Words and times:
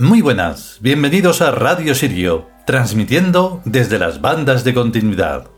Muy 0.00 0.22
buenas, 0.22 0.78
bienvenidos 0.80 1.42
a 1.42 1.50
Radio 1.50 1.92
Sirio, 1.92 2.46
transmitiendo 2.66 3.60
desde 3.64 3.98
las 3.98 4.20
bandas 4.20 4.62
de 4.62 4.72
continuidad. 4.72 5.50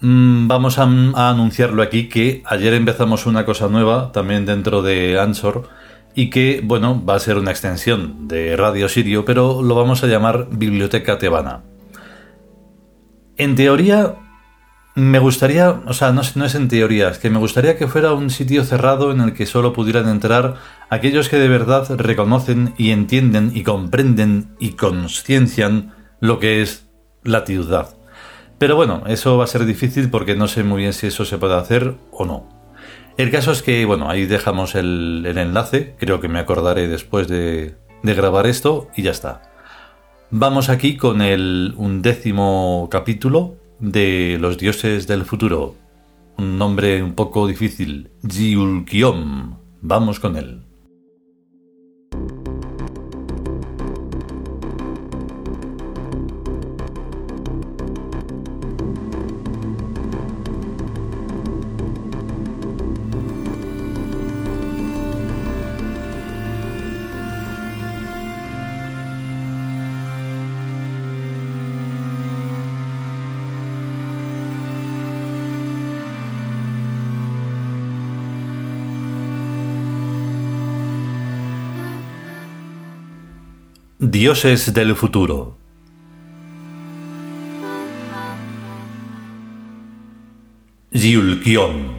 Mm, 0.00 0.48
vamos 0.48 0.80
a, 0.80 0.82
a, 0.82 1.30
anunciarlo 1.30 1.84
aquí 1.84 2.08
que 2.08 2.42
ayer 2.46 2.74
empezamos 2.74 3.26
una 3.26 3.44
cosa 3.44 3.68
nueva 3.68 4.10
también 4.10 4.44
dentro 4.44 4.82
de 4.82 5.20
Ansor 5.20 5.68
y 6.16 6.28
que, 6.28 6.62
bueno, 6.64 7.04
va 7.04 7.14
a 7.14 7.20
ser 7.20 7.38
una 7.38 7.52
extensión 7.52 8.26
de 8.26 8.56
Radio 8.56 8.88
Sirio, 8.88 9.24
pero 9.24 9.62
lo 9.62 9.76
vamos 9.76 10.02
a 10.02 10.08
llamar 10.08 10.48
Biblioteca 10.50 11.18
Tebana. 11.18 11.62
En 13.36 13.54
teoría 13.54 14.16
me 14.96 15.18
gustaría, 15.18 15.82
o 15.86 15.92
sea, 15.92 16.12
no, 16.12 16.22
es 16.22 16.54
en 16.54 16.68
teoría, 16.68 17.10
es 17.10 17.18
que 17.18 17.28
me 17.28 17.38
gustaría 17.38 17.76
que 17.76 17.86
fuera 17.86 18.14
un 18.14 18.30
sitio 18.30 18.64
cerrado 18.64 19.12
en 19.12 19.20
el 19.20 19.34
que 19.34 19.44
solo 19.44 19.74
pudieran 19.74 20.08
entrar 20.08 20.54
aquellos 20.88 21.28
que 21.28 21.36
de 21.36 21.48
verdad 21.48 21.86
reconocen 21.98 22.72
y 22.78 22.92
entienden 22.92 23.52
y 23.54 23.62
comprenden 23.62 24.56
y 24.58 24.70
conciencian 24.70 25.94
lo 26.20 26.38
que 26.38 26.62
es 26.62 26.88
la 27.24 27.44
ciudad. 27.44 27.94
Pero 28.56 28.74
bueno, 28.74 29.02
eso 29.06 29.36
va 29.36 29.44
a 29.44 29.48
ser 29.48 29.66
difícil 29.66 30.08
porque 30.08 30.34
no 30.34 30.48
sé 30.48 30.64
muy 30.64 30.80
bien 30.80 30.94
si 30.94 31.08
eso 31.08 31.26
se 31.26 31.36
puede 31.36 31.56
hacer 31.56 31.96
o 32.10 32.24
no. 32.24 32.48
El 33.18 33.30
caso 33.30 33.52
es 33.52 33.62
que, 33.62 33.84
bueno, 33.84 34.08
ahí 34.08 34.24
dejamos 34.24 34.74
el, 34.74 35.24
el 35.26 35.36
enlace, 35.36 35.94
creo 35.98 36.22
que 36.22 36.28
me 36.28 36.38
acordaré 36.38 36.88
después 36.88 37.28
de, 37.28 37.74
de 38.02 38.14
grabar 38.14 38.46
esto 38.46 38.88
y 38.96 39.02
ya 39.02 39.10
está. 39.10 39.42
Vamos 40.30 40.70
aquí 40.70 40.96
con 40.96 41.20
el 41.20 41.74
undécimo 41.76 42.88
capítulo 42.90 43.56
de 43.80 44.38
los 44.40 44.58
dioses 44.58 45.06
del 45.06 45.24
futuro. 45.24 45.74
Un 46.38 46.58
nombre 46.58 47.02
un 47.02 47.14
poco 47.14 47.46
difícil. 47.46 48.10
Jiulkiom. 48.28 49.58
Vamos 49.80 50.20
con 50.20 50.36
él. 50.36 50.65
Dioses 83.98 84.74
del 84.74 84.94
futuro. 84.94 85.56
Yulkion. 90.90 91.94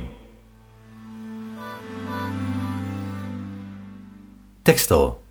Texto. 4.61 5.23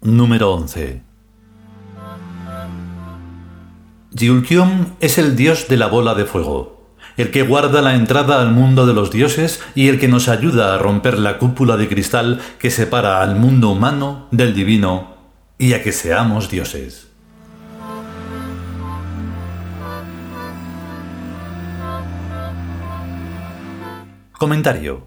Número 0.00 0.54
11. 0.54 1.02
Yulkion 4.12 4.96
es 5.00 5.18
el 5.18 5.36
dios 5.36 5.68
de 5.68 5.76
la 5.76 5.88
bola 5.88 6.14
de 6.14 6.24
fuego 6.24 6.73
el 7.16 7.30
que 7.30 7.42
guarda 7.42 7.82
la 7.82 7.94
entrada 7.94 8.40
al 8.40 8.50
mundo 8.50 8.86
de 8.86 8.94
los 8.94 9.10
dioses 9.10 9.62
y 9.74 9.88
el 9.88 9.98
que 9.98 10.08
nos 10.08 10.28
ayuda 10.28 10.74
a 10.74 10.78
romper 10.78 11.18
la 11.18 11.38
cúpula 11.38 11.76
de 11.76 11.88
cristal 11.88 12.40
que 12.58 12.70
separa 12.70 13.22
al 13.22 13.36
mundo 13.36 13.70
humano 13.70 14.28
del 14.30 14.54
divino 14.54 15.14
y 15.58 15.74
a 15.74 15.82
que 15.82 15.92
seamos 15.92 16.50
dioses. 16.50 17.08
Comentario. 24.32 25.06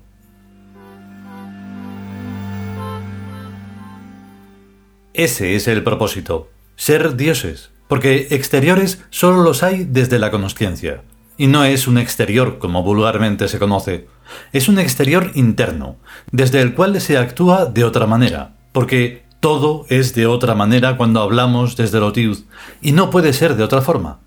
Ese 5.13 5.56
es 5.56 5.68
el 5.68 5.84
propósito, 5.84 6.50
ser 6.75 7.16
dioses, 7.16 7.72
porque 7.88 8.28
exteriores 8.31 9.03
solo 9.09 9.41
los 9.41 9.63
hay 9.63 9.84
desde 9.84 10.19
la 10.19 10.31
consciencia. 10.31 11.01
Y 11.37 11.47
no 11.47 11.63
es 11.63 11.87
un 11.87 11.97
exterior 11.97 12.57
como 12.57 12.83
vulgarmente 12.83 13.47
se 13.47 13.59
conoce, 13.59 14.07
es 14.53 14.67
un 14.67 14.79
exterior 14.79 15.31
interno, 15.35 15.97
desde 16.31 16.61
el 16.61 16.73
cual 16.73 16.99
se 16.99 17.17
actúa 17.17 17.65
de 17.65 17.83
otra 17.83 18.07
manera, 18.07 18.55
porque 18.71 19.23
todo 19.39 19.85
es 19.89 20.15
de 20.15 20.25
otra 20.25 20.55
manera 20.55 20.97
cuando 20.97 21.21
hablamos 21.21 21.77
desde 21.77 21.99
lo 21.99 22.11
tiud, 22.11 22.39
y 22.81 22.91
no 22.91 23.09
puede 23.09 23.33
ser 23.33 23.55
de 23.55 23.63
otra 23.63 23.81
forma. 23.81 24.19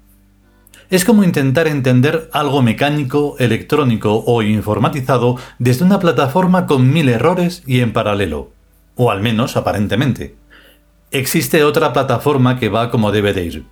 Es 0.88 1.04
como 1.04 1.22
intentar 1.22 1.68
entender 1.68 2.28
algo 2.32 2.62
mecánico, 2.62 3.36
electrónico 3.38 4.24
o 4.26 4.42
informatizado 4.42 5.36
desde 5.58 5.84
una 5.84 6.00
plataforma 6.00 6.66
con 6.66 6.92
mil 6.92 7.08
errores 7.08 7.62
y 7.66 7.80
en 7.80 7.92
paralelo, 7.92 8.50
o 8.96 9.10
al 9.10 9.20
menos 9.20 9.56
aparentemente. 9.56 10.36
Existe 11.12 11.62
otra 11.64 11.92
plataforma 11.92 12.58
que 12.58 12.68
va 12.68 12.90
como 12.90 13.12
debe 13.12 13.32
de 13.32 13.44
ir. 13.44 13.64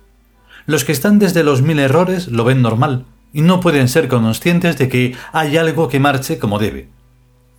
Los 0.65 0.85
que 0.85 0.91
están 0.91 1.19
desde 1.19 1.43
los 1.43 1.61
mil 1.61 1.79
errores 1.79 2.27
lo 2.27 2.43
ven 2.43 2.61
normal, 2.61 3.05
y 3.33 3.41
no 3.41 3.59
pueden 3.59 3.87
ser 3.87 4.07
conscientes 4.07 4.77
de 4.77 4.89
que 4.89 5.15
hay 5.31 5.57
algo 5.57 5.87
que 5.87 5.99
marche 5.99 6.39
como 6.39 6.59
debe. 6.59 6.89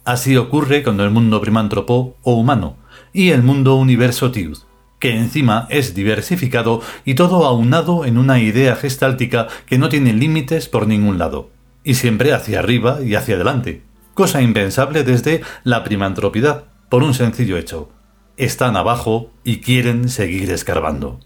Así 0.05 0.37
ocurre 0.37 0.83
con 0.83 1.01
el 1.01 1.11
mundo 1.11 1.41
primántropo 1.41 2.17
o 2.23 2.35
humano 2.35 2.77
y 3.13 3.31
el 3.31 3.43
mundo 3.43 3.77
universo 3.77 4.31
Tiud, 4.31 4.59
que 4.99 5.17
encima 5.17 5.67
es 5.71 5.95
diversificado 5.95 6.83
y 7.05 7.15
todo 7.15 7.47
aunado 7.47 8.05
en 8.05 8.19
una 8.19 8.39
idea 8.39 8.77
gestáltica 8.77 9.49
que 9.67 9.79
no 9.79 9.89
tiene 9.89 10.13
límites 10.13 10.69
por 10.69 10.87
ningún 10.87 11.19
lado, 11.19 11.51
y 11.85 11.95
siempre 11.95 12.33
hacia 12.33 12.59
arriba 12.61 13.01
y 13.03 13.15
hacia 13.15 13.35
adelante, 13.35 13.83
cosa 14.15 14.43
impensable 14.43 15.05
desde 15.05 15.43
la 15.65 15.85
primantropidad, 15.85 16.65
por 16.89 17.03
un 17.03 17.15
sencillo 17.15 17.57
hecho. 17.57 17.91
Están 18.37 18.77
abajo 18.77 19.31
y 19.45 19.59
quieren 19.59 20.09
seguir 20.09 20.51
escarbando. 20.51 21.21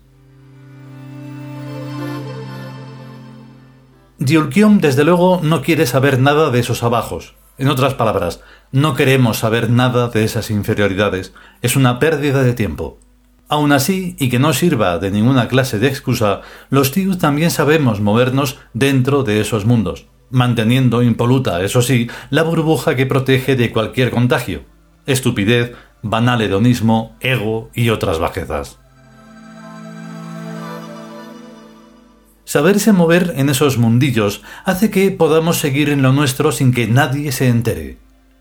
Diulkion, 4.19 4.80
desde 4.80 5.02
luego, 5.02 5.41
no 5.42 5.60
quiere 5.60 5.86
saber 5.86 6.20
nada 6.20 6.50
de 6.50 6.60
esos 6.60 6.84
abajos. 6.84 7.34
En 7.58 7.69
otras 7.69 7.94
palabras, 7.94 8.40
no 8.70 8.94
queremos 8.94 9.38
saber 9.38 9.70
nada 9.70 10.08
de 10.08 10.22
esas 10.22 10.50
inferioridades. 10.50 11.32
Es 11.62 11.75
una 11.75 11.99
pérdida 11.99 12.43
de 12.44 12.52
tiempo. 12.52 12.99
Aún 13.49 13.72
así, 13.72 14.14
y 14.19 14.28
que 14.31 14.38
no 14.38 14.52
sirva 14.52 14.99
de 14.99 15.11
ninguna 15.11 15.49
clase 15.49 15.81
de 15.81 15.88
excusa, 15.88 16.43
los 16.70 16.93
Tiud 16.93 17.19
también 17.19 17.50
sabemos 17.50 18.00
movernos 18.00 18.58
dentro 18.72 19.25
de 19.25 19.40
esos 19.40 19.66
mundos, 19.66 20.06
manteniendo 20.31 21.02
impoluta, 21.02 21.62
eso 21.62 21.82
sí, 21.82 22.08
la 22.31 22.43
burbuja 22.43 22.94
que 22.94 23.06
protege 23.06 23.56
de 23.56 23.72
cualquier 23.72 24.10
contagio. 24.10 24.62
Estupidez, 25.06 25.75
banal 26.02 26.40
hedonismo, 26.40 27.17
ego 27.20 27.70
y 27.75 27.90
otras 27.90 28.19
bajezas. 28.19 28.78
Saberse 32.55 32.93
mover 32.93 33.35
en 33.37 33.49
esos 33.49 33.79
mundillos 33.79 34.41
hace 34.65 34.89
que 34.89 35.11
podamos 35.11 35.59
seguir 35.59 35.91
en 35.91 36.03
lo 36.03 36.12
nuestro 36.12 36.53
sin 36.53 36.73
que 36.73 36.87
nadie 36.87 37.33
se 37.33 37.49
entere. 37.49 37.99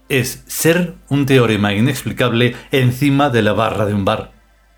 Es 0.07 0.43
ser 0.45 0.93
un 1.09 1.25
teorema 1.25 1.73
inexplicable 1.73 2.55
encima 2.69 3.31
de 3.31 3.41
la 3.41 3.53
barra 3.53 3.87
de 3.87 3.95
un 3.95 4.05
bar. 4.05 4.31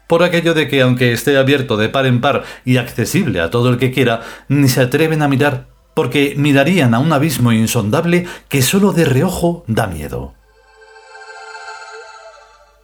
Por 0.08 0.24
aquello 0.24 0.54
de 0.54 0.70
que 0.70 0.82
aunque 0.82 1.12
esté 1.12 1.36
abierto 1.36 1.76
de 1.76 1.90
par 1.90 2.06
en 2.06 2.22
par 2.22 2.46
y 2.64 2.78
accesible 2.78 3.42
a 3.42 3.50
todo 3.50 3.68
el 3.68 3.78
que 3.78 3.92
quiera, 3.92 4.22
ni 4.48 4.70
se 4.70 4.80
atreven 4.80 5.22
a 5.22 5.28
mirar, 5.28 5.68
porque 5.96 6.36
mirarían 6.38 6.94
a 6.94 7.00
un 7.00 7.12
abismo 7.12 7.52
insondable 7.52 8.28
que 8.48 8.62
solo 8.62 8.94
de 8.94 9.04
reojo 9.04 9.66
da 9.68 9.88
miedo. 9.88 10.34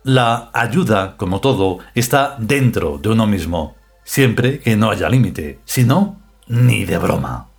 La 0.03 0.50
ayuda, 0.51 1.15
como 1.15 1.39
todo, 1.39 1.80
está 1.95 2.36
dentro 2.39 2.98
de 2.98 3.07
uno 3.07 3.25
mismo, 3.25 3.77
siempre 4.03 4.59
que 4.59 4.75
no 4.75 4.92
haya 4.92 5.07
límite. 5.07 5.62
Si 5.63 5.86
no, 5.86 6.20
ni 6.51 6.86
de 6.86 6.98
broma. 7.00 7.50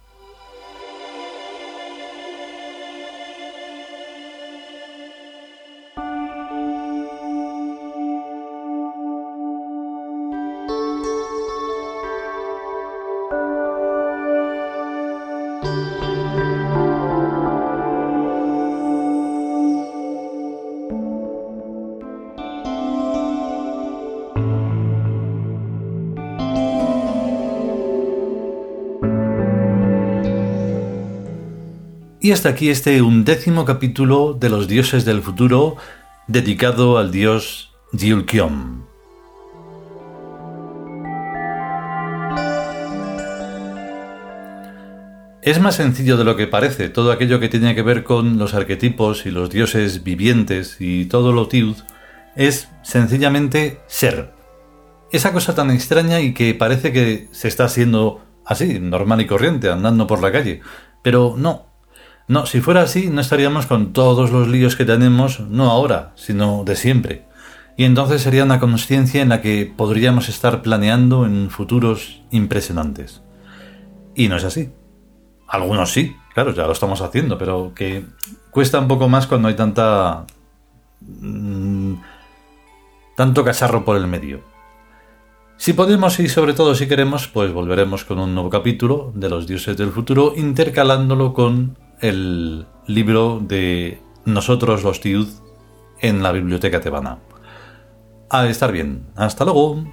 Y 32.25 32.31
hasta 32.31 32.51
aquí 32.51 32.71
este 32.71 33.03
undécimo 33.03 33.65
capítulo 33.65 34.33
de 34.33 34.49
los 34.49 34.69
dioses 34.69 35.05
del 35.05 35.23
futuro 35.23 35.77
dedicado 36.29 36.97
al 36.97 37.11
dios 37.11 37.73
Jilkyom. 37.99 38.85
Es 45.43 45.61
más 45.61 45.75
sencillo 45.75 46.17
de 46.17 46.23
lo 46.23 46.37
que 46.37 46.47
parece, 46.47 46.89
todo 46.89 47.11
aquello 47.11 47.41
que 47.41 47.49
tiene 47.49 47.75
que 47.75 47.83
ver 47.83 48.05
con 48.05 48.39
los 48.39 48.55
arquetipos 48.55 49.27
y 49.27 49.33
los 49.33 49.51
dioses 49.51 50.05
vivientes 50.05 50.77
y 50.79 51.07
todo 51.07 51.33
lo 51.33 51.49
tiud 51.49 51.75
es 52.37 52.69
sencillamente 52.83 53.81
ser. 53.89 54.33
Esa 55.11 55.33
cosa 55.33 55.57
tan 55.57 55.73
extraña 55.73 56.21
y 56.21 56.35
que 56.35 56.55
parece 56.55 56.93
que 56.93 57.27
se 57.33 57.49
está 57.49 57.65
haciendo 57.65 58.21
así, 58.47 58.79
normal 58.79 59.23
y 59.23 59.27
corriente, 59.27 59.71
andando 59.71 60.07
por 60.07 60.23
la 60.23 60.31
calle. 60.31 60.61
Pero 61.03 61.35
no. 61.37 61.72
No, 62.29 62.47
si 62.47 62.61
fuera 62.61 62.83
así, 62.83 63.09
no 63.09 63.21
estaríamos 63.21 63.67
con 63.67 63.93
todos 63.93 64.31
los 64.31 64.49
líos 64.49 64.77
que 64.77 64.85
tenemos, 64.85 65.41
no 65.41 65.71
ahora, 65.71 66.13
sino 66.15 66.65
de 66.65 66.77
siempre. 66.77 67.27
Y 67.77 67.85
entonces 67.85 68.23
sería 68.23 68.45
una 68.45 68.61
conciencia 68.61 69.23
en 69.23 69.31
la 69.31 69.41
que 69.41 69.73
podríamos 69.77 70.29
estar 70.29 70.63
planeando 70.63 71.27
en 71.27 71.51
futuros 71.51 72.23
impresionantes. 72.31 73.23
Y 74.15 74.29
no 74.29 74.37
es 74.37 74.45
así. 74.45 74.71
Algunos 75.49 75.93
sí, 75.93 76.17
claro, 76.35 76.55
ya 76.55 76.67
lo 76.67 76.73
estamos 76.73 77.01
haciendo, 77.01 77.39
pero 77.39 77.73
que 77.75 78.05
cuesta 78.51 78.79
un 78.79 78.89
poco 78.89 79.09
más 79.09 79.27
cuando 79.27 79.49
hay 79.49 79.55
tanta... 79.55 80.27
Mm, 81.01 81.95
tanto 83.17 83.45
cacharro 83.45 83.85
por 83.85 83.97
el 83.97 84.07
medio. 84.07 84.41
Si 85.57 85.75
podemos 85.75 86.19
y 86.19 86.29
sobre 86.29 86.55
todo 86.55 86.75
si 86.75 86.89
queremos, 86.89 87.29
pues 87.29 87.53
volveremos 87.53 88.05
con 88.05 88.19
un 88.19 88.35
nuevo 88.35 88.51
capítulo 88.51 89.13
de 89.15 89.29
los 89.29 89.47
dioses 89.47 89.77
del 89.77 89.93
futuro, 89.93 90.33
intercalándolo 90.37 91.33
con 91.33 91.77
el 92.03 92.67
libro 92.87 93.41
de 93.41 94.03
Nosotros 94.27 94.83
los 94.83 95.01
Tiud 95.01 95.29
en 96.01 96.23
la 96.23 96.33
biblioteca 96.33 96.81
tebana. 96.81 97.21
A 98.29 98.47
estar 98.47 98.73
bien. 98.73 99.07
Hasta 99.15 99.45
luego. 99.45 99.85